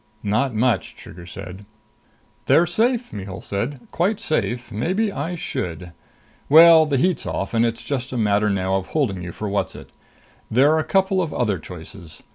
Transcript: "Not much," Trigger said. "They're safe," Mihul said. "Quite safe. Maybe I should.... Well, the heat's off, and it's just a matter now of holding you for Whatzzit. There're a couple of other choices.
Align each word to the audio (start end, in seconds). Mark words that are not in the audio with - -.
"Not 0.23 0.55
much," 0.55 0.95
Trigger 0.95 1.27
said. 1.27 1.63
"They're 2.47 2.65
safe," 2.65 3.13
Mihul 3.13 3.39
said. 3.43 3.81
"Quite 3.91 4.19
safe. 4.19 4.71
Maybe 4.71 5.11
I 5.11 5.35
should.... 5.35 5.91
Well, 6.49 6.87
the 6.87 6.97
heat's 6.97 7.27
off, 7.27 7.53
and 7.53 7.63
it's 7.63 7.83
just 7.83 8.11
a 8.11 8.17
matter 8.17 8.49
now 8.49 8.77
of 8.77 8.87
holding 8.87 9.21
you 9.21 9.31
for 9.31 9.47
Whatzzit. 9.47 9.89
There're 10.49 10.79
a 10.79 10.83
couple 10.83 11.21
of 11.21 11.35
other 11.35 11.59
choices. 11.59 12.23